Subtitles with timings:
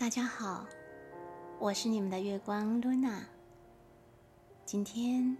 [0.00, 0.64] 大家好，
[1.58, 3.22] 我是你们的月光露娜。
[4.64, 5.36] 今天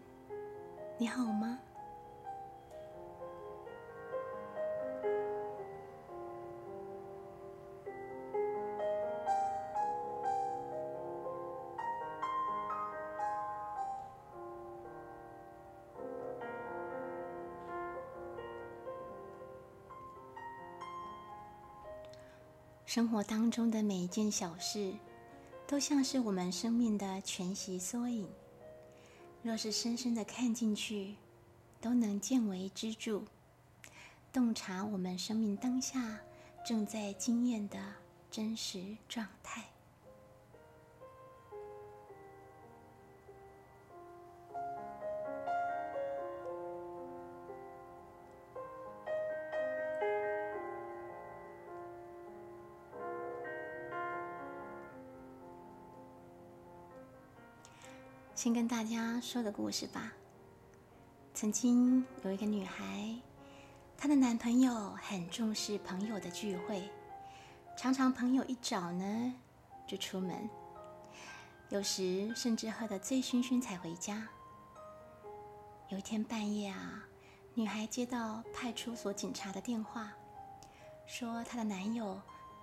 [0.98, 1.58] 你好吗？
[22.92, 24.92] 生活当中的每一件小事，
[25.64, 28.28] 都像是我们生命的全息缩影。
[29.44, 31.14] 若是深深的看进去，
[31.80, 33.24] 都能见为支柱，
[34.32, 36.18] 洞察我们生命当下
[36.66, 37.78] 正在经验的
[38.28, 39.68] 真实状态。
[58.40, 60.10] 先跟大家说个故事吧。
[61.34, 63.14] 曾经有一个女孩，
[63.98, 66.90] 她的男朋友很重视朋友的聚会，
[67.76, 69.34] 常常朋友一找呢
[69.86, 70.48] 就出门，
[71.68, 74.26] 有时甚至喝得醉醺醺才回家。
[75.90, 77.04] 有一天半夜啊，
[77.52, 80.10] 女孩接到派出所警察的电话，
[81.06, 82.18] 说她的男友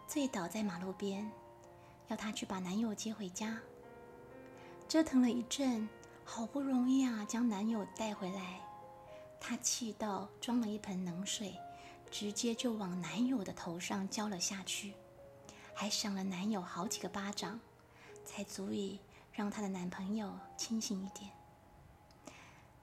[0.07, 1.29] 醉倒在马路边，
[2.07, 3.55] 要她去把男友接回家。
[4.87, 5.87] 折腾了一阵，
[6.23, 8.61] 好不容易啊，将男友带回来。
[9.37, 11.53] 她气到装了一盆冷水，
[12.09, 14.93] 直接就往男友的头上浇了下去，
[15.73, 17.59] 还赏了男友好几个巴掌，
[18.23, 18.97] 才足以
[19.33, 21.31] 让她的男朋友清醒一点。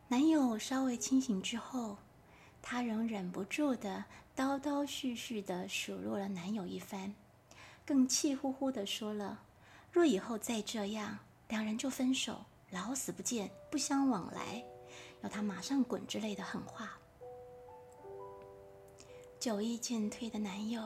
[0.09, 1.97] 男友稍微清醒之后，
[2.61, 4.05] 她仍忍不住的
[4.37, 7.15] 叨叨絮絮的数落了男友一番，
[7.87, 9.41] 更气呼呼的说了
[9.91, 14.65] ：“若以后再这样。”两人就分手，老死不见，不相往来，
[15.23, 16.99] 要他马上滚之类的狠话。
[19.39, 20.83] 酒意渐退的男友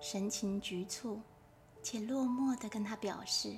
[0.00, 1.22] 神情局促
[1.80, 3.56] 且落寞的跟他表示，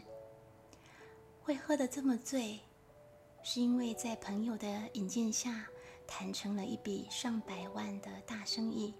[1.43, 2.61] 会喝得这么醉，
[3.43, 5.67] 是因为在朋友的引荐下
[6.07, 8.95] 谈成了一笔上百万的大生意。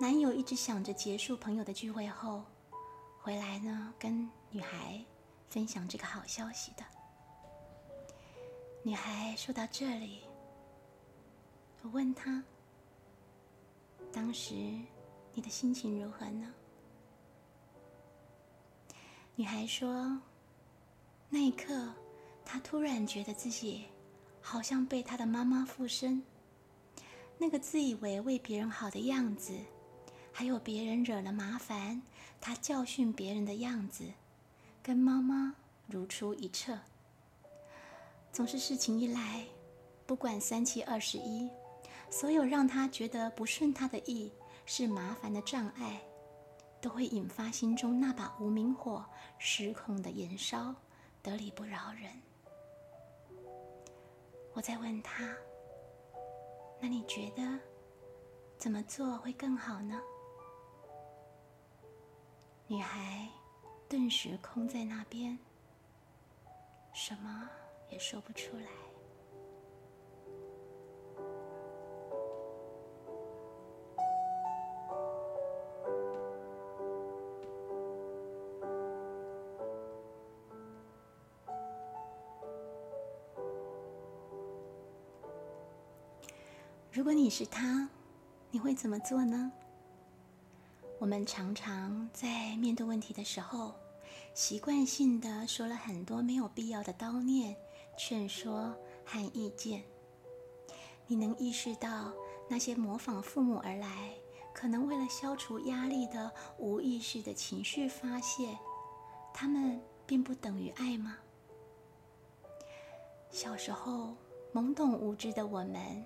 [0.00, 2.44] 男友一直想着结束朋友的聚会后
[3.20, 5.04] 回来呢，跟女孩。
[5.52, 6.82] 分享这个好消息的
[8.82, 10.22] 女孩说到这里，
[11.82, 12.42] 我问她
[14.10, 14.54] ：“当时
[15.34, 16.54] 你的心情如何呢？”
[19.36, 20.18] 女孩说
[21.28, 21.92] ：“那一刻，
[22.46, 23.84] 她突然觉得自己
[24.40, 26.22] 好像被她的妈妈附身，
[27.36, 29.52] 那个自以为为别人好的样子，
[30.32, 32.00] 还有别人惹了麻烦，
[32.40, 34.10] 她教训别人的样子。”
[34.82, 35.54] 跟妈妈
[35.86, 36.76] 如出一辙，
[38.32, 39.46] 总是事情一来，
[40.06, 41.48] 不管三七二十一，
[42.10, 44.32] 所有让他觉得不顺他的意
[44.66, 46.02] 是麻烦的障碍，
[46.80, 49.04] 都会引发心中那把无名火
[49.38, 50.74] 失控的燃烧，
[51.22, 52.10] 得理不饶人。
[54.54, 55.32] 我在问他
[56.82, 57.42] ：“那你觉得
[58.58, 60.00] 怎么做会更好呢？”
[62.66, 63.28] 女孩。
[63.92, 65.38] 顿时空在那边，
[66.94, 67.46] 什么
[67.90, 68.62] 也说不出来。
[86.90, 87.86] 如果你是他，
[88.50, 89.52] 你会怎么做呢？
[90.98, 93.74] 我们常常在面对问题的时候，
[94.34, 97.54] 习惯性的说了很多没有必要的叨念、
[97.98, 98.74] 劝说
[99.04, 99.82] 和意见。
[101.06, 102.12] 你能意识到
[102.48, 104.14] 那些模仿父母而来，
[104.54, 108.56] 可能为了消除压力的无意识的情绪发泄，
[109.34, 111.18] 他们并不等于爱吗？
[113.30, 114.16] 小时候
[114.54, 116.04] 懵懂无知的我们，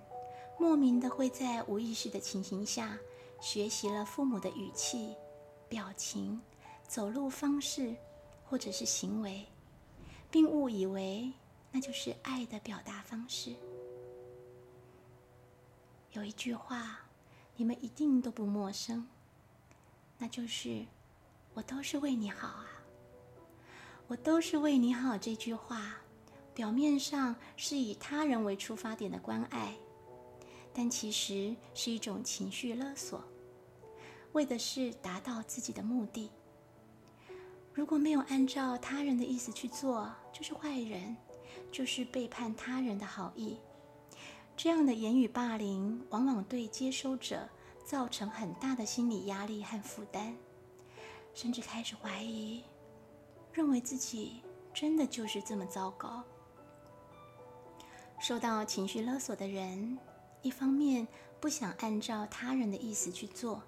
[0.59, 2.97] 莫名的会在无意识的情形下。
[3.39, 5.15] 学习了父母的语气、
[5.69, 6.41] 表情、
[6.87, 7.95] 走路方式，
[8.49, 9.45] 或者是行为，
[10.31, 11.31] 并误以为
[11.71, 13.53] 那就是爱的表达方式。
[16.13, 16.99] 有一句话，
[17.55, 19.07] 你们一定都不陌生，
[20.17, 20.85] 那就是
[21.53, 22.65] “我都是为你好啊，
[24.07, 25.17] 我都是为你好”。
[25.19, 25.97] 这句话
[26.53, 29.75] 表面上是以他人为出发点的关爱。
[30.73, 33.23] 但其实是一种情绪勒索，
[34.33, 36.29] 为的是达到自己的目的。
[37.77, 41.15] 如果没有按照他人的意思去做，就是坏人，
[41.71, 43.55] 就是背叛他人的好意。
[44.55, 47.47] 这样的言语霸凌，往往对接收者
[47.85, 50.33] 造成很大的心理压力和负担，
[51.35, 52.63] 甚至开始怀疑，
[53.53, 54.41] 认为自己
[54.73, 56.23] 真的就是这么糟糕。
[58.19, 59.99] 受到情绪勒索的人，
[60.41, 61.07] 一方面
[61.39, 63.61] 不想按照他人的意思去做，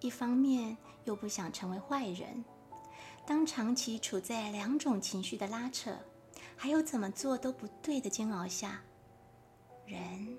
[0.00, 0.74] 一方面
[1.04, 2.42] 又不想成为坏人。
[3.30, 5.96] 当长期处在两种情绪的拉扯，
[6.56, 8.82] 还有怎么做都不对的煎熬下，
[9.86, 10.36] 人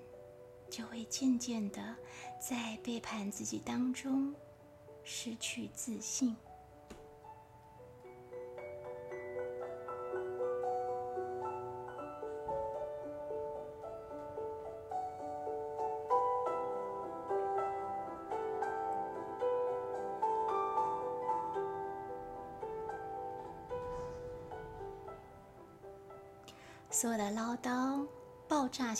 [0.70, 1.96] 就会渐渐的
[2.38, 4.34] 在背叛自己当中
[5.04, 6.36] 失去自信。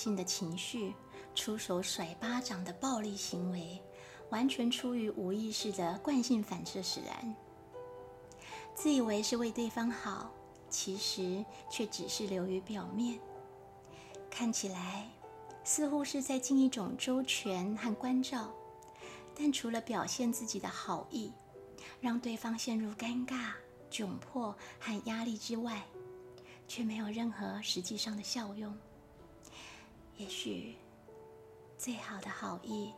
[0.03, 0.93] 性的情绪、
[1.33, 3.81] 出手甩巴掌的暴力行为，
[4.31, 7.37] 完全出于无意识的惯性反射使然。
[8.75, 10.33] 自以为是为对方好，
[10.69, 13.21] 其实却只是流于表面。
[14.29, 15.09] 看起来
[15.63, 18.53] 似乎是在尽一种周全和关照，
[19.37, 21.33] 但除了表现自己的好意，
[22.01, 23.53] 让对方陷入尴尬、
[23.89, 25.85] 窘迫和压力之外，
[26.67, 28.77] 却没有任何实际上的效用。
[30.17, 30.77] 也许，
[31.77, 32.93] 最好的好意，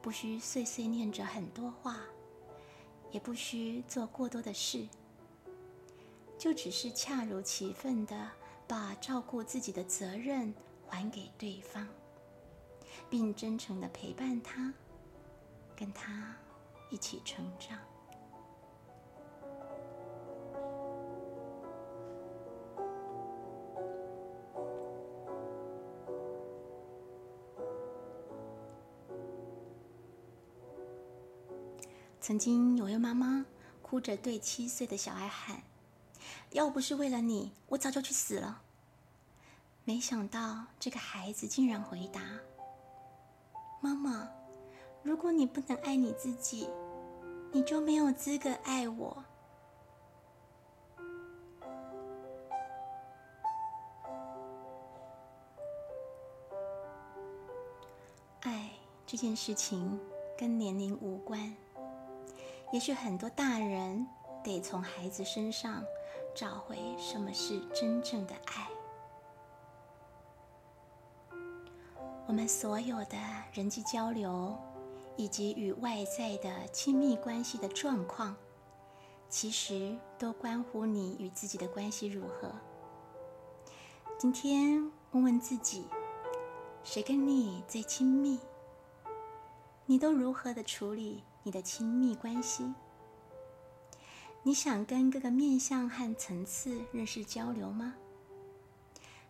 [0.00, 1.98] 不需碎碎念着很多话，
[3.10, 4.86] 也不需做过多的事，
[6.38, 8.30] 就只是恰如其分的
[8.66, 10.54] 把照顾自己的责任
[10.86, 11.88] 还给对方，
[13.10, 14.72] 并真诚的陪伴他，
[15.74, 16.36] 跟他
[16.90, 17.78] 一起成长。
[32.28, 33.46] 曾经有位妈妈
[33.80, 35.62] 哭着对七岁的小孩喊
[36.52, 38.60] ：“要不是为了你，我早就去死了。”
[39.86, 42.20] 没想到这个孩子竟然回答
[43.80, 44.28] ：“妈妈，
[45.02, 46.68] 如果你不能爱你自己，
[47.50, 49.24] 你就没有资格爱我。”
[58.40, 58.70] 爱
[59.06, 59.98] 这件事情
[60.36, 61.56] 跟年龄无关。
[62.70, 64.06] 也许很多大人
[64.44, 65.82] 得从孩子身上
[66.34, 68.68] 找回什么是真正的爱。
[72.26, 73.16] 我们所有的
[73.54, 74.54] 人际交流，
[75.16, 78.36] 以及与外在的亲密关系的状况，
[79.30, 82.52] 其实都关乎你与自己的关系如何。
[84.18, 85.86] 今天问问自己，
[86.84, 88.38] 谁跟你最亲密？
[89.86, 91.24] 你都如何的处理？
[91.48, 92.74] 你的亲密关系，
[94.42, 97.94] 你想跟各个面向和层次认识交流吗？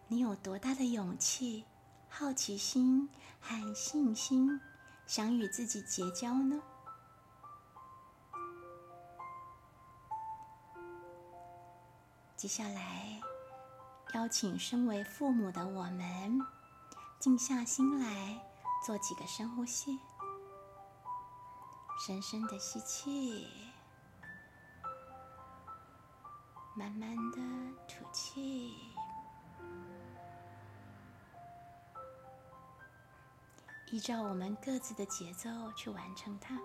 [0.09, 1.65] 你有多大的勇气、
[2.09, 3.09] 好奇心
[3.39, 4.61] 和信心，
[5.07, 6.61] 想与自己结交呢？
[12.35, 13.21] 接下来，
[14.15, 16.41] 邀请身为父母的我们，
[17.21, 18.45] 静下心来，
[18.85, 20.01] 做几个深呼吸。
[21.99, 23.49] 深深的吸气，
[26.76, 27.38] 慢慢的
[27.88, 28.73] 吐气，
[33.90, 36.57] 依照我们各自的节奏去完成它。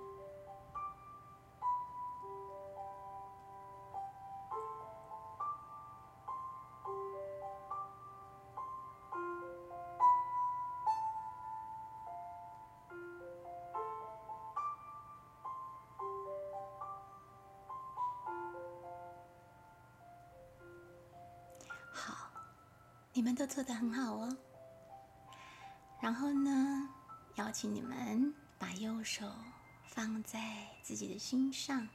[23.53, 24.35] 做得很好哦。
[26.01, 26.89] 然后呢，
[27.35, 29.31] 邀请你们把右手
[29.85, 31.87] 放在自己的心上，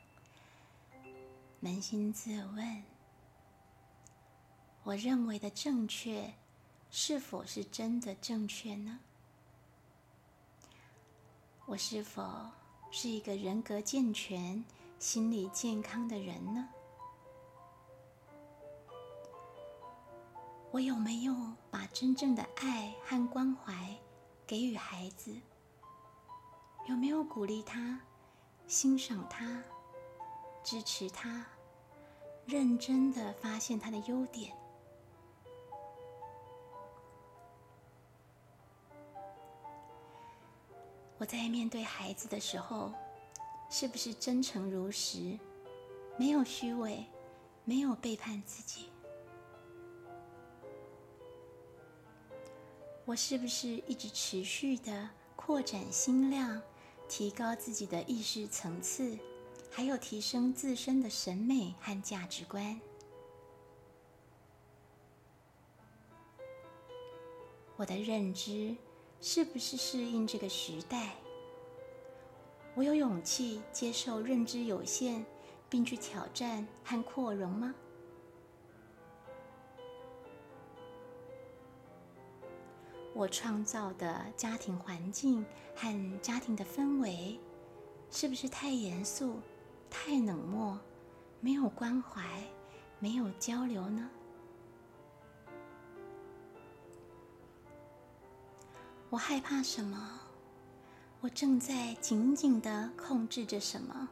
[1.61, 2.85] 扪心自问：
[4.85, 6.33] 我认为的正确，
[6.93, 9.01] 是否是真的正确呢？
[11.67, 12.49] 我是否
[12.93, 14.65] 是一个人格健全、
[15.01, 16.69] 心理健康的人呢？
[20.71, 21.35] 我有没有
[21.71, 23.75] 把真正的爱和关怀
[24.47, 25.35] 给予孩子？
[26.87, 27.99] 有没有鼓励他、
[28.67, 29.63] 欣赏他、
[30.63, 31.45] 支持他，
[32.47, 34.55] 认真的发现他的优点。
[41.17, 42.93] 我在面对孩子的时候，
[43.71, 45.39] 是不是真诚如实，
[46.19, 47.05] 没有虚伪，
[47.65, 48.91] 没有背叛自己？
[53.09, 56.61] 我是不是一直持续的扩展心量，
[57.09, 59.17] 提高自己的意识层次，
[59.71, 62.79] 还有提升自身的审美和价值观？
[67.77, 68.77] 我的认知。
[69.21, 71.17] 是不是适应这个时代？
[72.75, 75.25] 我有勇气接受认知有限，
[75.71, 77.75] 并去挑战和扩容吗？
[83.19, 85.45] 我创造的家庭环境
[85.75, 87.37] 和家庭的氛围，
[88.13, 89.41] 是不是太严肃、
[89.91, 90.79] 太冷漠、
[91.41, 92.23] 没有关怀、
[93.01, 94.09] 没有交流呢？
[99.11, 100.21] 我害怕什么？
[101.21, 104.11] 我正在紧紧的控制着什么？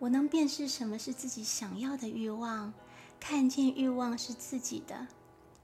[0.00, 2.74] 我能辨识什么是自己想要的欲望，
[3.20, 5.06] 看见欲望是自己的，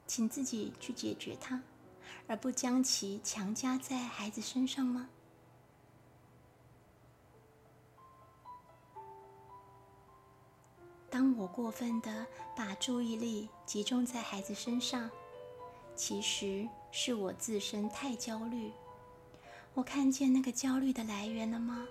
[0.06, 1.60] 请自己去解决它，
[2.26, 5.08] 而不将其强加在孩子身上吗？
[11.10, 15.10] 当我过分的把注意力集中在孩子身上，
[15.94, 16.68] 其实。
[16.90, 18.72] 是我自身太焦虑，
[19.74, 21.86] 我看见那个焦虑的来源了吗？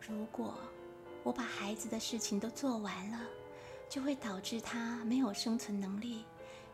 [0.00, 0.54] 如果
[1.24, 3.18] 我把孩子的事情都做完了，
[3.88, 6.24] 就会导致他没有生存能力，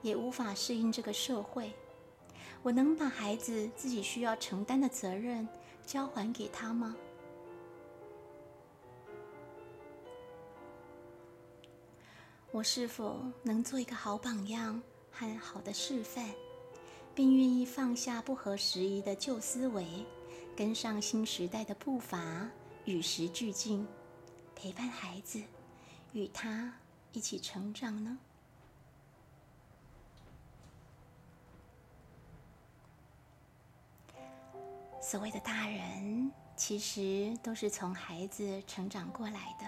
[0.02, 1.72] 也无法适应这个社会。
[2.62, 5.48] 我能把孩子自己需要承担的责任
[5.84, 6.96] 交还给他吗？
[12.52, 16.28] 我是否能做一个好榜样和好的示范，
[17.14, 19.86] 并愿意放下不合时宜的旧思维，
[20.54, 22.46] 跟上新时代的步伐，
[22.84, 23.86] 与时俱进，
[24.54, 25.42] 陪伴孩子，
[26.12, 26.72] 与他
[27.12, 28.18] 一起成长呢？
[35.00, 39.66] 所谓的大人，其实都是从孩子成长过来的，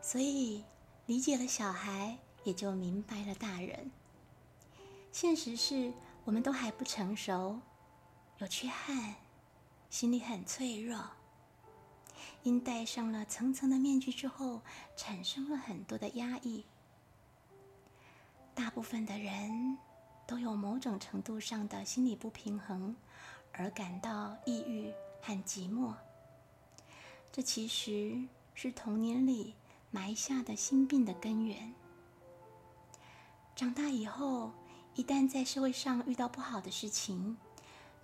[0.00, 0.64] 所以。
[1.06, 3.90] 理解了小孩，也就明白了大人。
[5.10, 5.92] 现实是
[6.22, 7.58] 我们都还不成熟，
[8.38, 9.16] 有缺憾，
[9.88, 10.96] 心里很脆弱。
[12.42, 14.60] 因戴上了层层的面具之后，
[14.96, 16.64] 产生了很多的压抑。
[18.54, 19.78] 大部分的人
[20.26, 22.94] 都有某种程度上的心理不平衡，
[23.52, 25.94] 而感到抑郁和寂寞。
[27.32, 28.22] 这其实
[28.54, 29.54] 是童年里。
[29.92, 31.74] 埋下的心病的根源。
[33.56, 34.52] 长大以后，
[34.94, 37.36] 一旦在社会上遇到不好的事情，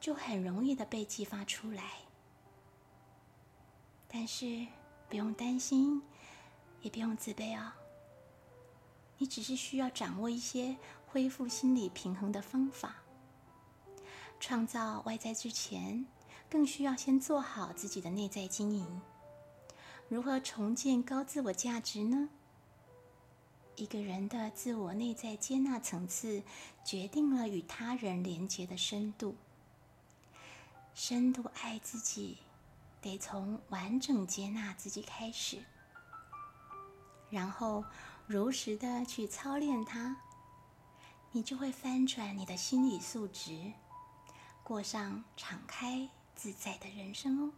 [0.01, 2.06] 就很容易的被激发出来。
[4.19, 4.67] 但是
[5.11, 6.01] 不用担心，
[6.81, 7.71] 也不用自卑哦。
[9.19, 10.75] 你只是需要掌握一些
[11.07, 12.97] 恢复心理平衡的方法。
[14.41, 16.07] 创造外在之前，
[16.49, 19.03] 更需要先做好自己的内在经营。
[20.09, 22.31] 如何重建高自我价值呢？
[23.77, 26.43] 一个人的自我内在接纳层次，
[26.83, 29.37] 决定了与他人连接的深度。
[30.95, 32.39] 深度爱自己，
[33.07, 35.63] 得从完整接纳自己开始，
[37.31, 37.85] 然后
[38.27, 40.17] 如实的去操练它，
[41.31, 43.73] 你就会翻转你的心理素质，
[44.65, 47.53] 过上敞开自在的人生哦。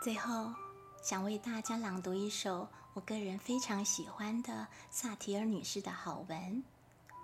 [0.00, 0.52] 最后，
[1.04, 6.64] 想为大家朗读一首我个人非常喜欢的萨提尔女士的好文。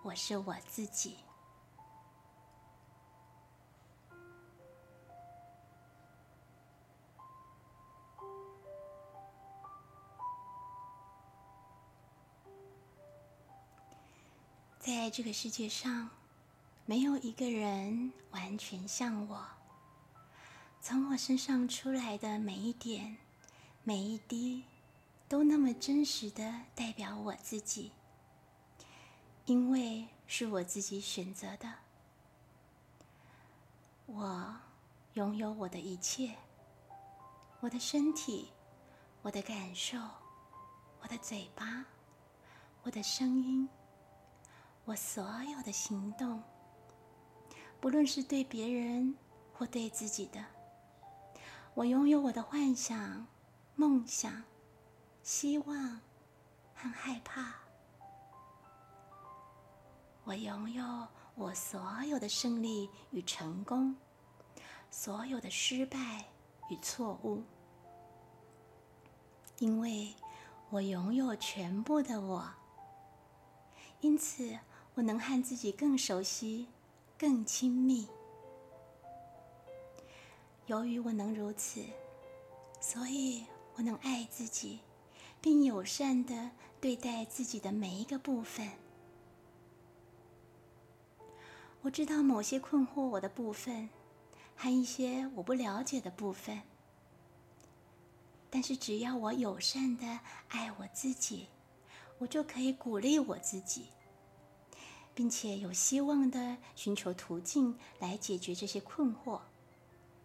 [0.02, 1.16] 我是我自己。
[14.78, 16.10] 在这个世界上，
[16.84, 19.42] 没有一个人完全像我。
[20.82, 23.16] 从我身上出来的每一点、
[23.82, 24.64] 每一滴，
[25.26, 27.92] 都那么真实的代表我自己，
[29.46, 31.72] 因为是我自己选择的。
[34.04, 34.54] 我
[35.14, 36.36] 拥有我的一切，
[37.60, 38.50] 我的身体
[39.22, 39.96] 我的感受，
[41.00, 41.86] 我的嘴巴，
[42.82, 43.66] 我的声音，
[44.84, 46.42] 我所有的行动，
[47.80, 49.16] 不论是对别人
[49.54, 50.44] 或对自己的，
[51.72, 53.26] 我拥有我的幻想、
[53.80, 54.42] 梦想、
[55.22, 56.02] 希望
[56.74, 57.54] 和害怕，
[60.22, 63.96] 我拥有我所有的胜利与成功，
[64.90, 66.26] 所有的失败
[66.68, 67.42] 与错误。
[69.60, 70.14] 因为
[70.68, 72.52] 我拥有全部的我，
[74.02, 74.58] 因此
[74.92, 76.68] 我能和自己更熟悉、
[77.16, 78.06] 更亲密。
[80.66, 81.82] 由于我能如此，
[82.78, 83.46] 所以
[83.80, 84.80] 我能爱自己，
[85.40, 86.50] 并友善的
[86.82, 88.68] 对待自己的每一个部分。
[91.80, 93.88] 我知道某些困惑我的部分，
[94.54, 96.60] 和一些我不了解的部分。
[98.50, 101.46] 但是，只要我友善的爱我自己，
[102.18, 103.86] 我就可以鼓励我自己，
[105.14, 109.40] 并且有希望的寻求途径来解决这些困惑，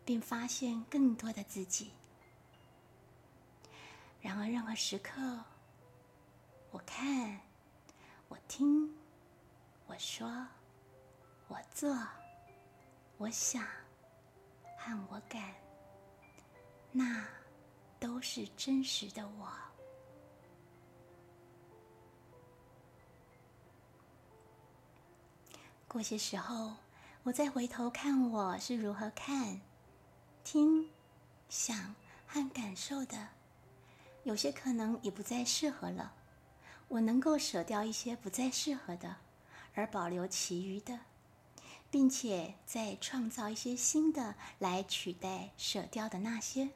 [0.03, 1.91] 并发现更多的自己。
[4.25, 5.21] 然而，任何时刻，
[6.71, 7.39] 我看，
[8.27, 8.91] 我听，
[9.85, 10.27] 我说，
[11.47, 11.95] 我做，
[13.17, 13.63] 我想，
[14.79, 15.53] 和我感，
[16.91, 17.23] 那。
[17.97, 19.51] 都是真实的我。
[25.87, 26.75] 过些时候，
[27.23, 29.59] 我再回头看我是如何看、
[30.43, 30.87] 听、
[31.49, 31.95] 想
[32.27, 33.29] 和感受的，
[34.25, 36.13] 有些可能已不再适合了。
[36.87, 39.17] 我能够舍掉一些不再适合的，
[39.75, 40.99] 而保留其余的，
[41.89, 46.69] 并且再创造一些新的来取代舍掉的那些。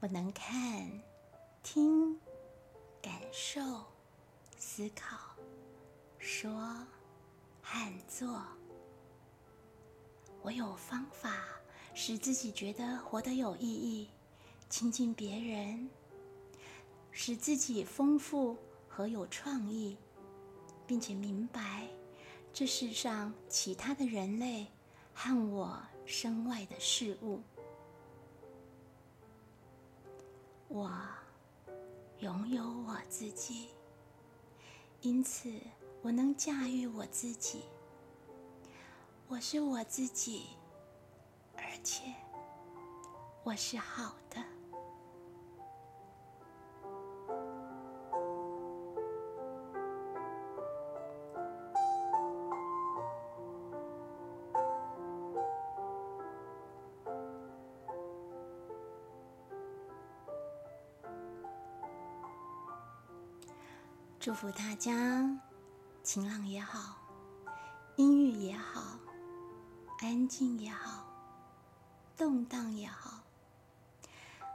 [0.00, 0.90] 我能看、
[1.62, 2.20] 听、
[3.00, 3.60] 感受、
[4.58, 5.16] 思考、
[6.18, 6.50] 说
[7.62, 8.42] 和做。
[10.42, 11.32] 我有方法
[11.98, 14.10] 使自己觉得活得有意义，
[14.68, 15.88] 亲近别人，
[17.10, 18.54] 使自己丰富
[18.86, 19.96] 和有创意，
[20.86, 21.88] 并且明白
[22.52, 24.66] 这世上其他的人类
[25.14, 27.40] 和我身外的事物。
[30.68, 30.92] 我
[32.18, 33.68] 拥有我自己，
[35.00, 35.50] 因此
[36.02, 37.62] 我能驾驭我自己。
[39.28, 40.44] 我是我自己，
[41.76, 42.10] 而且
[43.44, 44.42] 我是好的。
[64.18, 64.92] 祝福大家，
[66.02, 66.96] 晴朗也好，
[67.96, 68.98] 阴郁也好，
[70.00, 71.05] 安静也好，
[72.16, 73.20] 动荡也好，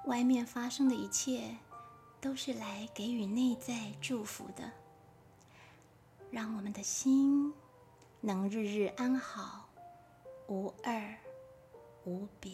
[0.06, 1.58] 外面发生的一切
[2.19, 4.71] 都是来给予内在祝福的。
[6.32, 7.54] 让我们的心
[8.19, 9.69] 能日日安好，
[10.47, 11.15] 无二
[12.06, 12.52] 无别。